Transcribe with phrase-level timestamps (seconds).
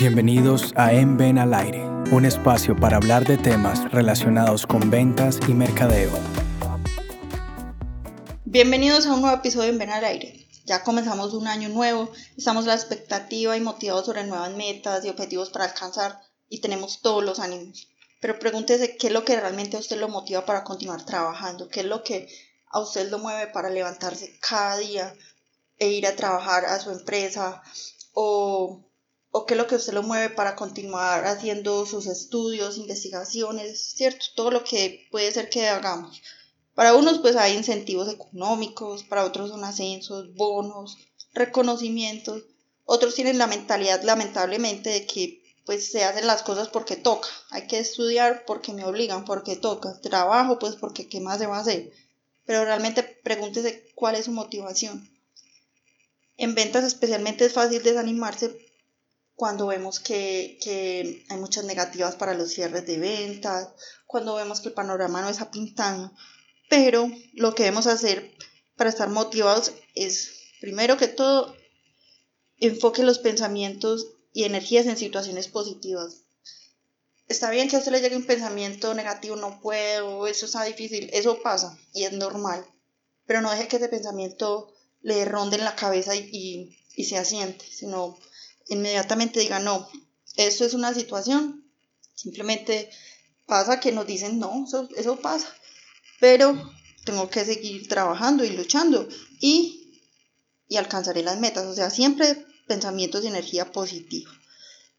[0.00, 5.38] Bienvenidos a En Ven al Aire, un espacio para hablar de temas relacionados con ventas
[5.46, 6.10] y mercadeo.
[8.46, 10.48] Bienvenidos a un nuevo episodio de En Ven al Aire.
[10.64, 15.10] Ya comenzamos un año nuevo, estamos a la expectativa y motivados sobre nuevas metas y
[15.10, 17.90] objetivos para alcanzar y tenemos todos los ánimos.
[18.22, 21.80] Pero pregúntese qué es lo que realmente a usted lo motiva para continuar trabajando, qué
[21.80, 22.26] es lo que
[22.72, 25.14] a usted lo mueve para levantarse cada día
[25.76, 27.62] e ir a trabajar a su empresa
[28.14, 28.89] o,
[29.32, 34.26] o qué es lo que usted lo mueve para continuar haciendo sus estudios, investigaciones, ¿cierto?
[34.34, 36.20] Todo lo que puede ser que hagamos.
[36.74, 40.98] Para unos pues hay incentivos económicos, para otros son ascensos, bonos,
[41.32, 42.42] reconocimientos.
[42.84, 47.28] Otros tienen la mentalidad lamentablemente de que pues se hacen las cosas porque toca.
[47.50, 50.00] Hay que estudiar porque me obligan, porque toca.
[50.00, 51.92] Trabajo pues porque qué más se va a hacer.
[52.46, 55.08] Pero realmente pregúntese cuál es su motivación.
[56.36, 58.69] En ventas especialmente es fácil desanimarse
[59.40, 63.70] cuando vemos que, que, hay muchas negativas para los cierres de ventas,
[64.06, 66.12] cuando vemos que el panorama no está pintando.
[66.68, 68.36] Pero lo que debemos hacer
[68.76, 71.56] para estar motivados es, primero que todo,
[72.58, 76.18] enfoque los pensamientos y energías en situaciones positivas.
[77.26, 81.08] Está bien que a usted le llegue un pensamiento negativo, no puedo, eso está difícil,
[81.14, 82.62] eso pasa y es normal,
[83.24, 87.64] pero no deje que ese pensamiento le ronde en la cabeza y, y, se asiente,
[87.64, 88.18] sino
[88.70, 89.88] inmediatamente diga, no,
[90.36, 91.64] eso es una situación,
[92.14, 92.90] simplemente
[93.46, 95.48] pasa que nos dicen, no, eso, eso pasa,
[96.18, 96.72] pero
[97.04, 99.06] tengo que seguir trabajando y luchando
[99.40, 100.00] y,
[100.68, 104.30] y alcanzaré las metas, o sea, siempre pensamientos de energía positiva.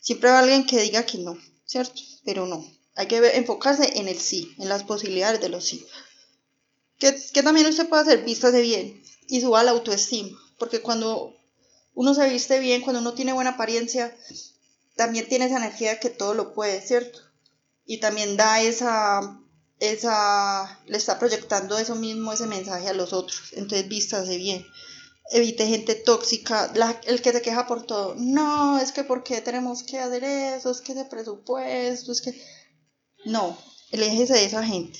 [0.00, 2.02] Siempre hay alguien que diga que no, ¿cierto?
[2.26, 2.62] Pero no.
[2.94, 5.86] Hay que enfocarse en el sí, en las posibilidades de los sí.
[6.98, 10.38] Que, que también usted puede hacer vistas de bien y suba la autoestima.
[10.58, 11.34] Porque cuando
[11.94, 14.16] uno se viste bien, cuando uno tiene buena apariencia,
[14.96, 17.20] también tiene esa energía que todo lo puede, ¿cierto?
[17.86, 19.40] Y también da esa,
[19.80, 23.52] esa, le está proyectando eso mismo, ese mensaje a los otros.
[23.52, 24.66] Entonces, vistas de bien
[25.30, 26.72] evite gente tóxica,
[27.06, 28.14] el que se queja por todo.
[28.16, 30.70] No, es que ¿por qué tenemos que hacer eso?
[30.70, 32.40] Es que ese presupuesto, es que...
[33.24, 33.56] No,
[33.90, 34.98] eléjese de esa gente.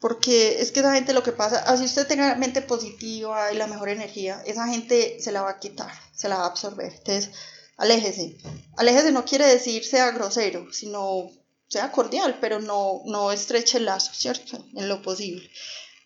[0.00, 3.66] Porque es que esa gente lo que pasa, así usted tenga mente positiva y la
[3.66, 6.92] mejor energía, esa gente se la va a quitar, se la va a absorber.
[6.92, 7.30] Entonces,
[7.76, 8.38] aléjese.
[8.76, 11.30] Aléjese no quiere decir sea grosero, sino
[11.68, 14.64] sea cordial, pero no, no estreche el lazo, ¿cierto?
[14.74, 15.50] En lo posible.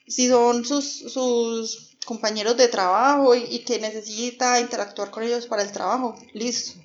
[0.06, 5.72] Si son sus, sus compañeros de trabajo y, que necesita interactuar con ellos para el
[5.72, 6.78] trabajo, listo.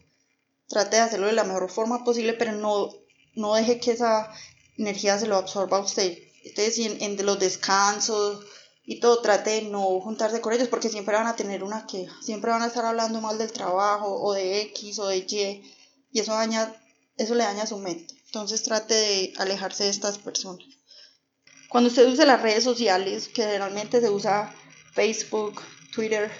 [0.67, 2.89] Trate de hacerlo de la mejor forma posible, pero no,
[3.35, 4.31] no deje que esa
[4.77, 6.17] energía se lo absorba a usted.
[6.49, 8.45] Entonces, en, en los descansos
[8.85, 12.15] y todo, trate de no juntarse con ellos porque siempre van a tener una queja,
[12.21, 15.63] siempre van a estar hablando mal del trabajo o de X o de Y
[16.11, 16.73] y eso, daña,
[17.17, 18.15] eso le daña su mente.
[18.25, 20.65] Entonces, trate de alejarse de estas personas.
[21.69, 24.53] Cuando usted use las redes sociales, que generalmente se usa
[24.93, 25.61] Facebook,
[25.93, 26.31] Twitter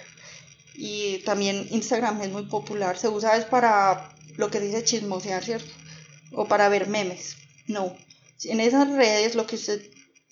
[0.74, 2.98] y también Instagram es muy popular.
[2.98, 5.70] Se usa es para lo que dice chismosear, ¿cierto?
[6.32, 7.36] O para ver memes.
[7.66, 7.96] No.
[8.44, 9.82] En esas redes lo que usted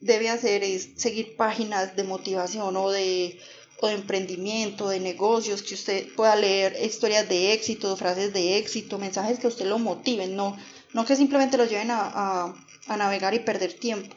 [0.01, 3.39] debe hacer es seguir páginas de motivación o de,
[3.81, 8.99] o de emprendimiento, de negocios, que usted pueda leer historias de éxito, frases de éxito,
[8.99, 10.57] mensajes que usted lo motiven, no,
[10.93, 12.55] no que simplemente lo lleven a, a,
[12.87, 14.15] a navegar y perder tiempo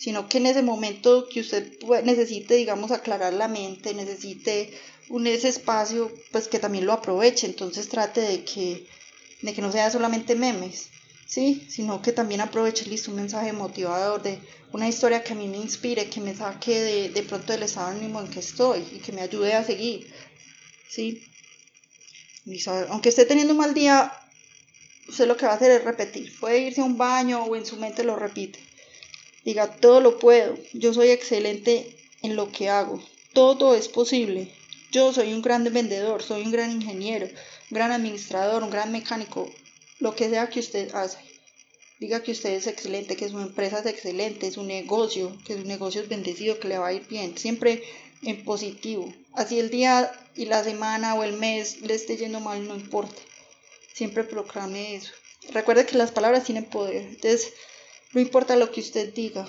[0.00, 4.72] sino que en ese momento que usted necesite, digamos, aclarar la mente, necesite
[5.10, 8.86] un, ese espacio, pues que también lo aproveche, entonces trate de que,
[9.42, 10.88] de que no sea solamente memes,
[11.30, 11.64] ¿sí?
[11.70, 14.40] Sino que también aproveche, listo, un mensaje motivador de
[14.72, 17.86] una historia que a mí me inspire, que me saque de, de pronto del estado
[17.86, 20.12] ánimo en que estoy y que me ayude a seguir,
[20.88, 21.22] ¿sí?
[22.88, 24.12] aunque esté teniendo un mal día,
[25.08, 27.64] usted lo que va a hacer es repetir, puede irse a un baño o en
[27.64, 28.58] su mente lo repite
[29.44, 33.02] Diga, todo lo puedo, yo soy excelente en lo que hago,
[33.32, 34.52] todo es posible.
[34.92, 39.48] Yo soy un gran vendedor, soy un gran ingeniero, un gran administrador, un gran mecánico,
[40.00, 41.18] lo que sea que usted hace.
[42.00, 46.00] Diga que usted es excelente, que su empresa es excelente, su negocio, que su negocio
[46.00, 47.82] es bendecido, que le va a ir bien, siempre
[48.22, 49.12] en positivo.
[49.34, 53.20] Así el día y la semana o el mes le esté yendo mal, no importa.
[53.92, 55.12] Siempre proclame eso.
[55.52, 57.02] Recuerde que las palabras tienen poder.
[57.02, 57.52] Entonces,
[58.12, 59.46] no importa lo que usted diga.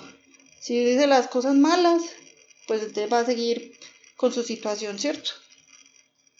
[0.60, 2.02] Si dice las cosas malas,
[2.66, 3.78] pues usted va a seguir
[4.16, 5.30] con su situación, ¿cierto?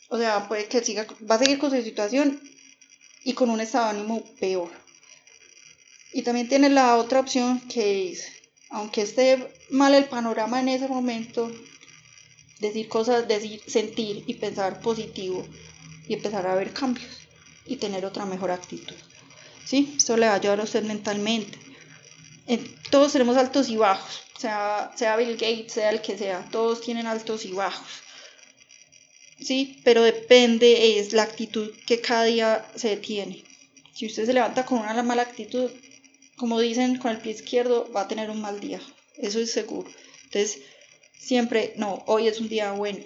[0.08, 2.40] O sea, puede que siga, va a seguir con su situación
[3.24, 4.70] y con un estado de ánimo peor.
[6.12, 8.26] Y también tiene la otra opción que es,
[8.70, 11.50] aunque esté mal el panorama en ese momento,
[12.60, 15.46] decir cosas, decir, sentir y pensar positivo
[16.06, 17.18] y empezar a ver cambios.
[17.64, 18.96] y tener otra mejor actitud.
[19.64, 19.94] ¿Sí?
[19.96, 21.56] Esto le va a ayudar a usted mentalmente.
[22.90, 27.06] todos tenemos altos y bajos, sea, sea Bill Gates, sea el que sea, todos tienen
[27.06, 27.86] altos y bajos.
[29.44, 29.80] ¿Sí?
[29.84, 33.42] Pero depende, es la actitud que cada día se tiene.
[33.94, 35.70] Si usted se levanta con una mala actitud,
[36.36, 38.80] como dicen, con el pie izquierdo, va a tener un mal día.
[39.16, 39.90] Eso es seguro.
[40.24, 40.60] Entonces,
[41.18, 43.00] siempre, no, hoy es un día bueno,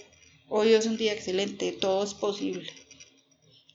[0.49, 2.73] hoy es un día excelente, todo es posible.